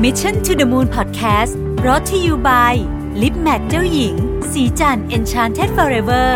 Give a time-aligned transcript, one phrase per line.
[0.00, 1.52] Mission to the Moon Podcast
[1.86, 2.74] รอ t ธออยู่ by
[3.22, 4.14] ลิปแมทเจ้าหญิง
[4.52, 6.28] สีจัน Enchanted Forever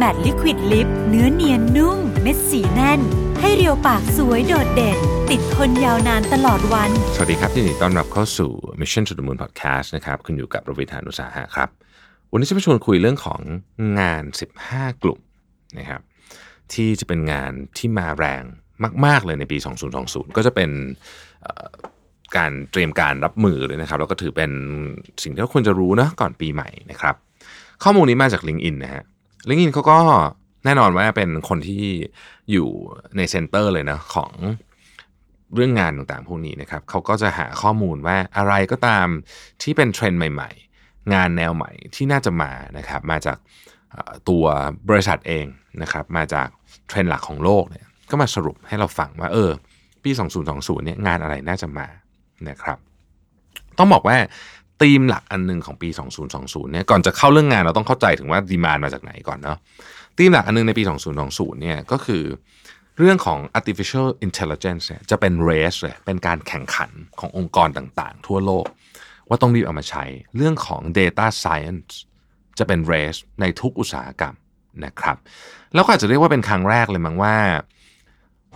[0.00, 3.00] Matte Liquid Lip เนื้อเนียนนุ่ม เม็ดสีแน่น
[3.40, 4.98] ให้เรียวปากสวยโดดเด่น
[5.30, 8.50] ติดทนยาวนานตลอดวัน สวัสดีครับยินดีต้อนรับเข้าสู่
[8.80, 11.68] Mission to the Moon Podcast นะครับคุณอยู่กับรวิธานุสาหะครับ
[12.32, 13.40] วันนี้จะมาชวนคุยเรื่องของ
[14.00, 14.24] งาน
[14.62, 15.18] 15 กลุ่ม
[15.78, 16.00] นะครับ
[16.72, 18.42] ที่จะเป็นงานที่มาแรง
[19.06, 19.58] มาก ๆ เลยในปี
[19.96, 20.70] 2020 ก็จะเป็น
[22.36, 24.50] การเตรียมการรับมือเลยนะครับ แล้วก็ถือเป็น
[25.22, 27.14] สิ่งที่เราควรจะรู้นะก่อนปีใหม่นะครับ
[27.82, 29.04] ข้อมูลนี้มาจาก LinkedIn นะฮะ
[29.48, 29.98] LinkedIn เขาก็
[30.64, 31.84] แน่นอนว่าเป็นคนที่
[32.52, 32.68] อยู่
[33.16, 34.32] ใน center เลยนะของ
[35.54, 39.06] เรื่องงานต่างๆ พวกนี้นะครับเขาก็จะหาข้อมูลว่าอะไรก็ตาม
[39.62, 43.38] ที่เป็นเทรนด์ใหม่ ๆ งานแนวใหม่ที่น่าจะมานะครับ มาจาก
[44.28, 44.44] ตัว
[44.88, 45.46] บริษัทเอง
[45.82, 46.48] นะครับ มาจาก
[46.88, 49.50] เทรนด์หลักของโลกเนี่ยก็มาสรุปให้เราฟังว่าเออ
[50.04, 50.10] ปี
[50.48, 51.86] 2020เนี่ยงานอะไรน่าจะมา
[52.48, 52.78] นะครับ
[53.78, 54.16] ต้องบอกว่า
[54.80, 55.88] ธีมหลักอันหนึ่งของปี
[56.30, 59.58] 2020 เนี่ย ก่อนจะเข้าเรื่องงานเราต้องเข้าใจถึงว่าดีมานมาจากไหนก่อนเนาะ
[60.18, 60.82] ธีมหลักอันหนึงในปี
[61.22, 62.22] 2020 เนี่ยก็คือ
[62.98, 68.66] เรื่องของ artificial intelligence เนี่ยจะเป็น race เลยเป็นการแข่งขันขององค์กรต่างๆ ทั่วโลก
[69.28, 70.04] ว่าต้องรีบเอามาใช้
[70.36, 71.90] เรื่องของ data science
[72.58, 74.34] จะเป็น rise ในทุกอุตสาหกรรม
[74.84, 75.16] นะครับ
[75.74, 77.36] แล้วก็อาจจะเรียกว่าเป็นครั้งแรกเลยมั้งว่า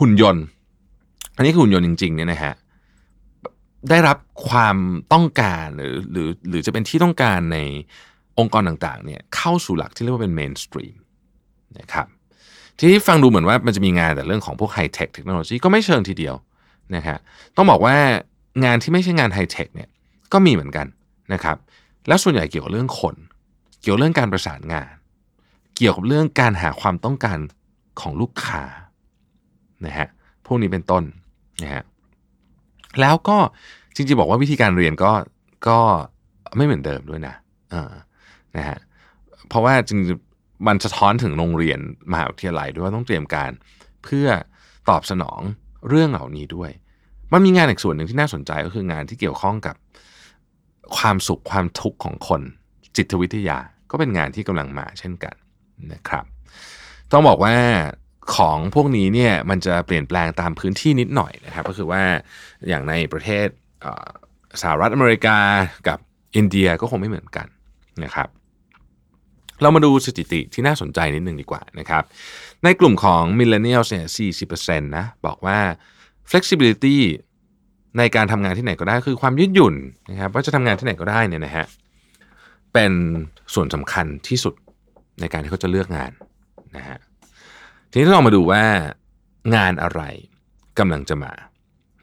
[0.00, 0.44] หุ่นยนต์
[1.36, 2.54] อันนี้คือหุ่นยนต์จริงๆเนี่ยนะฮะ
[3.90, 4.18] ได้รับ
[4.48, 4.76] ความ
[5.12, 7.58] ต้องการหรือหรือหรือจะเป็นที่ต้องการใน
[8.38, 10.96] องค์กรต่างๆเนี่ยเข้าสู่หลักที่เรียกว่าเป็น mainstream
[11.78, 12.06] นะครับ
[12.78, 16.34] ที่ฟังดูเหมือนว่ามันจะมีงานแต่เรื่องของพวกไฮเทคเทคโนโลยีก็ไม่เชิงทีเดียว
[16.96, 17.18] นะครับ
[17.56, 17.96] ต้องบอกว่า
[18.64, 19.88] งานที่ไม่ใช่งานไฮเทคเนี่ย
[20.32, 20.86] ก็มีเหมือนกัน
[21.32, 21.56] นะครับ
[22.08, 23.14] แล้วส่วนใหญ่เกี่ยวกับเรื่องคน
[23.82, 24.92] เกี่ยวเรื่องการประสานงาน
[25.76, 27.38] เกี่ยวกับเรื่องการหาความต้องการ
[28.00, 28.64] ของลูกค้า
[29.86, 30.08] นะฮะ
[30.46, 31.04] พวกนี้เป็นต้น
[31.62, 31.82] นะฮะ
[33.00, 33.38] แล้วก็
[33.94, 35.12] จริงๆบอกว่าวิธีการเรียนก็
[35.68, 35.78] ก็
[36.56, 37.34] ไม่เหมือนเดิมด้วยนะ
[38.56, 38.78] นะฮะ
[39.48, 40.00] เพราะว่าจริง
[40.66, 41.78] มันสะท้อนถึงโรงเรียน
[42.12, 43.50] มหาวิทยาลัยด้วยว่าต้องเตรียมการ
[44.04, 44.26] เพื่อ
[44.88, 45.40] ตอบสนอง
[45.88, 46.70] เรื่องเหล่านี้ด้วย
[47.32, 49.76] มันมีงานอีกส่วนหนึ่งที่น่าสนใจก็คืองานที่เกี่ยวข้องกับ
[50.96, 52.42] ความสุขความทุกข์ของคน
[52.96, 53.58] จิตวิทยา
[53.90, 55.34] ก็เป็นงานที่กำลังมาเช่นกัน
[55.92, 56.24] นะครับ
[57.12, 57.54] ต้องบอกว่า
[58.36, 62.02] ของพวกนี้เนี่ยมันจะเปลี่ยนแปลงตามพื้นที่นิดหน่อยนะครับ ก็คือว่า
[62.68, 63.46] อย่างในประเทศ
[64.60, 65.38] สหรัฐอเมริกา
[65.88, 65.98] กับ
[66.36, 67.46] อินเดียก็คงไม่เหมือนกัน
[68.04, 68.28] นะครับ
[69.62, 72.02] เรามาดูสถิติที่น่าสนใจนิดนึงดีกว่านะครับ
[72.64, 74.06] ในกลุ่มของ millennials เนี่ย
[74.46, 75.58] 40%นะบอกว่า
[76.30, 76.96] flexibility
[77.98, 79.74] ในการทำงานที่ไหนก็ได้คือความยืดหยุ่น
[80.10, 81.66] นะครับว่าจะทำงานที่ไหนก็ได้เนี่ยนะฮะ
[82.72, 82.92] เป็น
[83.54, 84.54] ส่วนสำคัญที่สุด
[85.20, 86.12] ในการที่เขาจะเลือกงาน
[86.76, 86.98] นะฮะ
[87.96, 88.64] ทีนี้เรามาดูว่า
[89.54, 90.02] งานอะไร
[90.78, 91.32] กำลังจะมา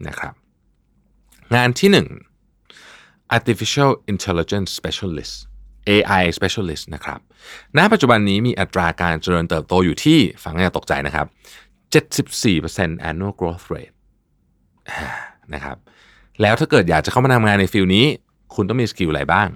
[0.07, 0.33] นะครับ
[1.55, 2.07] งานที่หนึ่ง
[3.37, 5.35] artificial intelligence specialist
[5.89, 7.19] AI specialist นะครับ
[7.77, 11.27] ณ ปัจจุบันนี้มีอัตราการเจริญเติบโตอยู่ที่ฟังอย่าตกใจนะครับ
[12.17, 13.95] 74% annual growth rate
[15.53, 15.77] นะครับ
[16.41, 18.05] แล้วถ้าเกิดอยากจะเข้ามาทำงานใน field นี้
[18.55, 19.49] คุณต้องมี skill อะไรบ้าง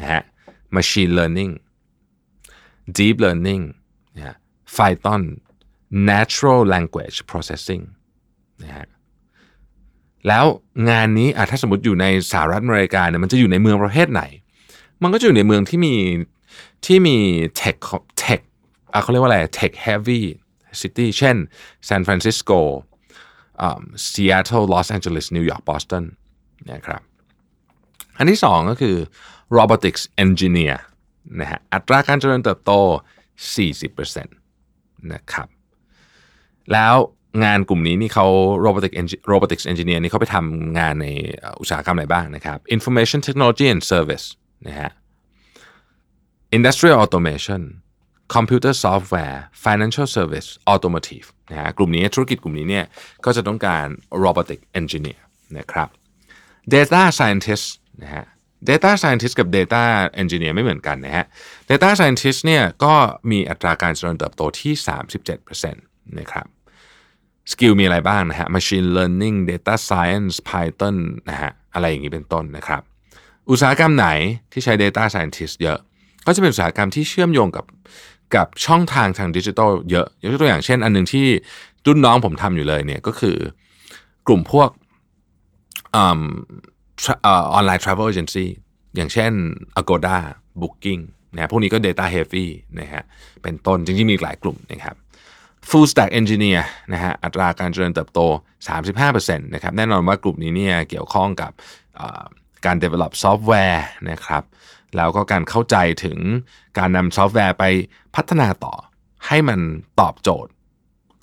[0.00, 0.22] นะฮะ
[0.76, 1.52] machine learning
[2.98, 3.62] deep learning
[4.16, 4.36] นะฮะ
[4.76, 5.22] Python
[6.10, 7.82] natural language processing
[8.62, 8.88] นะฮะ
[10.28, 10.44] แล้ว
[10.90, 14.22] งานนี้ถ้าสมมติอยู่ในสหรัฐอเมริกาเนี่ยมันจะอยู่ในเมืองประเภทไหน
[15.02, 15.94] มันก็จะอยู่ในเมืองที่มี
[16.86, 17.16] ที่มี
[17.60, 17.78] tech
[18.22, 18.40] tech
[19.02, 20.22] เขาเรียกว่าอะไร tech heavy
[20.80, 21.36] city เช่น
[21.88, 22.58] San Francisco
[23.60, 26.04] อ่า Seattle Los Angeles New York Boston
[26.72, 27.02] นะครับ
[28.16, 28.96] อันที่สองก็คือ
[29.58, 30.76] robotics engineer
[31.40, 32.72] นะฮะอัตราการเจริญเติบโต
[33.66, 35.48] 40%นะครับ
[36.72, 36.94] แล้ว
[37.44, 38.26] งานกลุ่มนี้นี่เขา
[38.66, 41.06] robotic engi- robotics engineer นี่เขาไปทำงานใน
[41.60, 44.26] อุตสาหกรรมอะไรบ้างนะครับ information technology and service
[44.66, 44.90] นะฮะ
[46.56, 47.62] industrial automation
[48.36, 52.84] computer software financial service automotive นะฮะกลุ่มนี้ธุรกิจกลุ่มนี้เนี่ย
[53.24, 53.86] ก็จะต้องการ
[54.24, 55.20] robotic engineer
[55.58, 55.88] นะครับ
[56.74, 57.66] data scientist
[58.02, 58.24] นะฮะ
[58.70, 59.82] data scientist กับ data
[60.22, 61.24] engineer ไม่เหมือนกันนะฮะ
[61.70, 62.94] data scientist เนี่ยก็
[63.30, 64.74] มีอัตราการเจริญเติบโตที่
[65.26, 66.46] 37%นะครับ
[67.52, 70.96] สกิลมีอะไรบ้างนะฮะ machine learning data science python
[71.30, 72.82] นะฮะอะไรอย่างนี้เป็นต้นนะครับ
[73.50, 74.08] อุตสาหกรรมไหน
[74.52, 75.78] ที่ใช้ data scientist เยอะ
[76.26, 77.64] ก็จะเป็นอุตสาหกรรมที่เชื่อมโยงกับ
[78.34, 81.26] กับช่องทางทางดิจิทัลเยอะยกตัวอย่างเช่น อันหนึ่งที่
[81.86, 83.36] รุ่นน้องผมทำอยู่เลยเนี่ยก็คือ
[84.26, 84.68] กลุ่มพวก
[85.96, 88.46] online travel agency
[88.96, 89.32] อย่างเช่น
[89.80, 90.18] Agoda
[90.60, 91.02] Booking
[91.34, 92.46] นะพวกนี้ก็ data heavy
[92.80, 93.04] นะฮะ
[93.42, 94.96] เป็นต้นจริงๆมีอีกหลายกลุ่มนะครับ
[95.68, 96.62] full stack engineer
[96.92, 98.20] นะฮะอัตราการเจริญเติบโต
[98.84, 101.52] 35%นะครับแน่นอนว่ากลุ่มนี้เนี่ยเกี่ยวข้องกับ
[102.66, 104.42] การ develop ซอฟต์แวร์นะครับ
[104.96, 106.18] แล้วก็การเข้าใจถึง
[106.78, 107.64] การนำซอฟต์แวร์ไป
[108.16, 108.74] พัฒนาต่อ
[109.26, 109.60] ให้มัน
[110.00, 110.52] ตอบโจทย์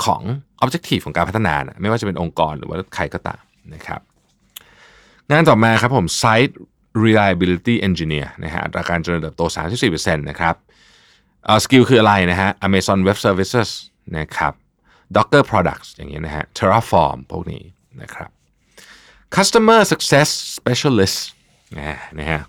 [0.03, 0.21] ของ
[0.63, 3.41] objective ของการพัฒนานะไม่ว่าจะเป็นองค์กรหรือว่าใครก็ตาม
[3.73, 4.01] นะครับ
[5.31, 6.53] งานต่อมาครับผม site
[7.05, 9.41] reliability engineer นะฮะอัตราการเจริญเติบโต
[9.85, 10.55] 34%นะครับ
[11.63, 13.69] สกิลคืออะไรนะฮะ Amazon Web Services
[14.17, 14.53] นะครับ
[15.15, 17.63] Docker Products อย่างเงี้ยนะฮะ Terraform พวกนี้
[18.01, 18.29] นะครับ
[19.35, 20.27] Customer Success
[20.57, 21.19] Specialist
[22.19, 22.41] นะฮะ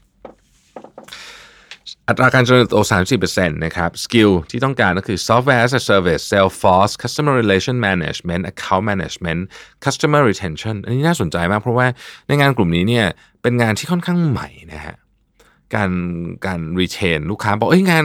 [2.09, 2.79] อัตราการเจริญเติบโต
[3.19, 9.41] 30%นะครับ skill ที่ต้องการก็คือ Software as a Service Salesforce Customer Relation Management Account Management
[9.85, 11.87] Customer Retention อันนี้น่าสนใจมากเพราะว่า
[12.27, 13.07] ในงานกลุ่มนี้เนี่ย
[13.43, 14.97] เป็นงานที่ค่อนข้างใหม่นะฮะ
[15.75, 15.91] การ
[16.47, 18.05] การ retain ลูกค้าบอกเอ้ยงาน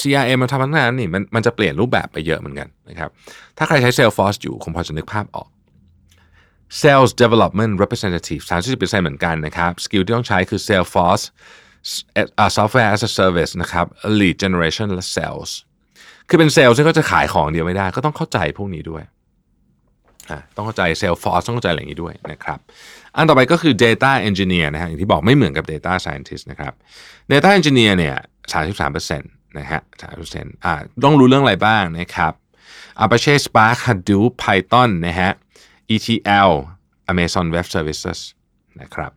[0.00, 3.10] CRM มาทำตั้งนานนี่มันมันจะเปลี่ยนรูปแบบไปเยอะเหมือนกันนะครับ
[3.58, 5.48] ถ้าใครใช้ Salesforce อยู่คงพอจะนึกภาพออก
[6.82, 11.24] Sales Development Representative 30%เหมือนกันนะครับ skill ที่ต้องใช้คือ Salesforce
[12.56, 13.86] Software as a Service นะครับ
[14.18, 15.50] Lead Generation และ Sales
[16.28, 19.02] คือเป็นเซลล์ซึ่งก็จะขายของเดียวไม่ได้ ก็ต้องเข้าใจพวกนี้ด้วย
[20.56, 22.58] ต้องเข้าใจ Salesforce ต้องเข้าใจอะไรอย่างนี้ด้วยนะครับ
[23.16, 26.72] อันต่อไปก็คือ Data Engineer นะฮะอย่างที่บอกไม่เหมือนกับ Data Scientist นะครับ
[27.32, 28.16] Data Engineer เนี่ย
[28.72, 29.80] 33%นะฮะ
[30.22, 32.32] 33%อ่าต้องรู้เรื่องอะไรบ้างนะครับ
[33.04, 35.30] Apache Spark Hadoop Python นะฮะ
[35.94, 36.50] ETL
[37.12, 38.18] Amazon Web Services
[38.80, 39.12] นะครับ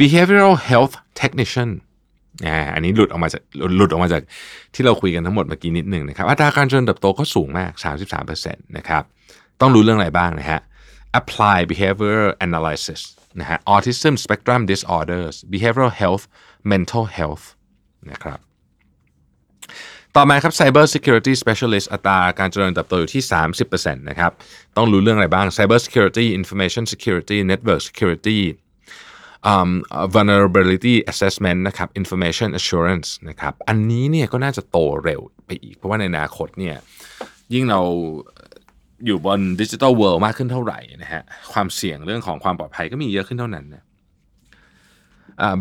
[0.00, 1.70] behavioral health technician
[2.46, 3.42] อ่าอันนี้หลุดออกมาจาก
[3.76, 4.22] หลุดออกมาจาก
[4.74, 7.70] ที่เราคุยกันทั้งหมดเมื่อกี้นิดหนึ่งนะครับอัตราการเจริญเติบโตก็สูงมาก
[8.24, 9.02] 33%นะครับ
[9.62, 10.60] ต้องรู้เรื่องอะไรบ้างนะฮะ
[11.20, 13.00] apply behavior analysis
[13.40, 16.24] นะฮะ autism spectrum disorders behavioral health
[16.72, 17.44] mental health
[18.10, 18.38] นะครับ
[20.16, 23.22] ต่อมาครับ cyber security specialist อัตราการเจริญเติบโตอยู่ที่
[23.62, 24.32] 30%นะครับ
[24.76, 28.40] ต้องรู้เรื่องอะไรบ้าง cyber security information security network security
[29.52, 29.70] um,
[30.14, 36.76] vulnerability assessment นะครับ information assurance นะครับ อันนี้เนี่ยก็น่าจะโตเร็วไปอีก เพราะว่าในอนาคตเนี่ย
[37.54, 37.80] ยิ่งเรา
[39.06, 41.22] อยู่บนดิจิทัลเวิลด์มากขึ้นเท่าไหร่นะฮะ
[41.52, 43.82] ความเสี่ยงเรื่องของความปลอดภัยก็มีเยอะขึ้นเท่านั้นนะ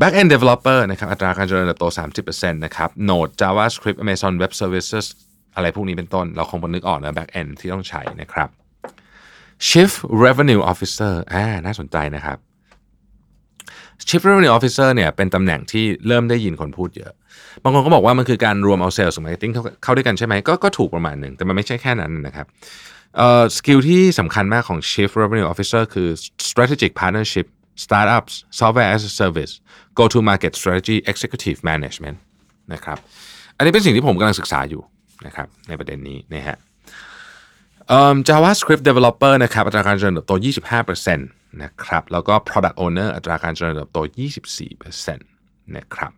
[0.02, 1.86] back end developer นะครับอัตราการเจริญเติบโต
[2.24, 5.06] 30%นะครับ Node JavaScript Amazon Web Services
[5.56, 8.50] อะไรพวกนี้เป็นต้น เราคงนึกออกนะ back end ที่ต้องใช้นะครับ
[9.68, 9.92] Chief
[10.26, 12.38] Revenue Officer อ่าน่าสนใจนะครับ
[14.08, 17.14] Chief Revenue Officer เนี่ยเป็นตำแหน่งที่เริ่มได้ยินคนพูดเยอะ
[17.64, 19.52] บางคนก็บอกว่ามันคือการรวมเอาเซลล์กับ marketing
[19.84, 22.48] เข้าด้วยกันใช่ไหมก็ก็ถูกประมาณหนึ่ง แต่มันไม่ใช่แค่นั้นนะครับ
[23.58, 26.10] skill ที่สำคัญมากของ Chief Revenue Officer คือ
[26.50, 27.48] strategic partnership
[27.86, 29.54] startups software as a service
[30.00, 32.18] go to market strategy executive management
[32.74, 32.98] นะครับ
[33.58, 34.82] อันนี้เป็นสิ่งที่ผมกำลังศึกษาอยู่
[35.26, 36.58] นะครับในประเด็นนี้นะฮะ
[38.28, 40.34] JavaScript developer นะครับอัตราการเจริญเติบโต
[40.98, 44.00] 25%นะครับแล้วก็ product owner อัตราการเจริญเติบโต
[44.72, 46.12] 24%นะครับ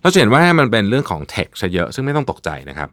[0.00, 2.88] เราจะเห็นว่ามันเป็นเรื่องของ tech ซะเยอะซึ่งไม่ต้องตกใจนะครับ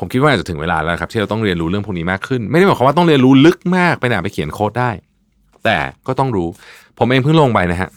[0.00, 4.90] ผมคิดว่าจะถึงเวลาแล้วครับที่เราต้องเรียนรู้เรื่องพวกนี้มากขึ้น ไม่ได้หมายความว่าต้องเรียนรู้ลึกมากไปไหนไปเขียนโค้ดได้
[5.64, 6.48] แต่ก็ต้องรู้
[6.98, 7.90] ผมเองเพิ่งลงไปนะฮะ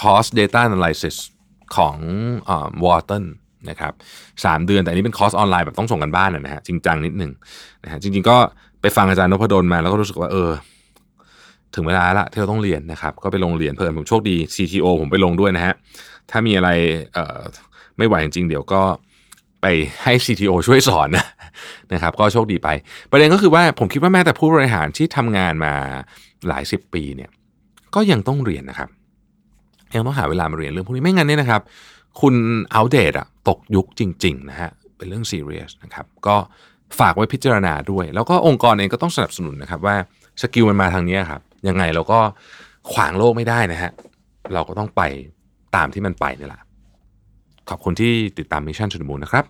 [0.00, 1.16] cost data analysis
[1.76, 1.96] ของ
[2.84, 3.24] วอร์ตัน
[3.70, 3.92] นะครับ
[4.44, 7.32] สามเดือนแต่อันนี้เป็นคอร์สออนไลน์แบบต้องส่งการบ้านนะฮะจริงจังนิดหนึ่ง
[7.84, 8.36] นะฮะจริง ๆ ก็
[8.80, 10.50] ไปฟังอาจารย์นพดลมาแล้วก็รู้สึกว่าเออ
[11.74, 15.74] ถึงเวลาละที่เราต้องเรียนนะครับ ก็ไปลงเรียนเพิ่มผมโชคดี CTO ผมไปลงด้วยนะฮะ
[16.30, 16.70] ถ้ามีอะไร
[17.12, 17.40] เออ
[17.98, 18.82] ไม่ไหวจริงๆเดี๋ยวก็
[19.62, 19.66] ไป
[20.02, 21.26] ให้ CTO ช่วยสอนนะ
[21.92, 22.68] นะครับ ก็โชคดีไป
[23.10, 25.74] ประเด็นก็คือว่าผมคิดว่าแม้แต่ผู้บริหารที่ทำงานมา
[26.48, 27.30] หลายสิบปีเนี่ย
[27.94, 28.88] ก็ยังต้องเรียนนะครับ
[29.94, 31.62] ยังต้องหาเวลามาเรียนเรื่องพวกนี้ไม่งั้นเนี่ยนะครับ
[32.20, 32.34] คุณ
[32.74, 36.36] อัปเดตอะตกยุคจริง ๆ นะฮะเป็นเรื่องซีเรียสนะครับ ก็
[36.98, 39.96] ฝากไว้พิจารณาด้วย แล้วก็องค์กรเองก็ต้องสนับสนุนนะครับว่า
[40.42, 42.20] สกิลมันมาทางนี้ครับยังไงเราก็
[42.92, 43.92] ขวางโลกไม่ได้นะฮะ
[44.54, 45.02] เราก็ต้องไป
[45.76, 46.60] ตามที่มันไปนี่แหละ
[47.68, 49.44] ขอบคุณที่ติดตาม Mission to the Moon นะครับ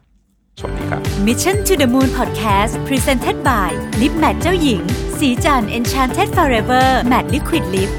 [0.59, 3.71] สวัสดีครับ Mission to the Moon Podcast Presented by
[4.01, 4.81] Lip Matte เจ้าหญิง
[5.19, 7.91] สีจัน Enchanted Forever Matte Liquid Lip